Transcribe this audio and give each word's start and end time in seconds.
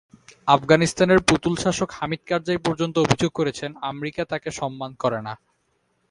আফগানিস্তানের 0.47 1.19
পুতুল 1.27 1.53
শাসক 1.55 1.89
হামিদ 1.91 2.21
কারজাই 2.29 2.59
পর্যন্ত 2.67 2.95
অভিযোগ 2.99 3.31
করেছেন, 3.39 3.71
আমেরিকা 3.91 4.23
তাঁকে 4.25 4.49
সম্মান 4.59 4.91
করে 4.93 5.19
না। 5.27 5.33